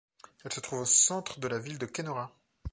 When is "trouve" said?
0.61-0.79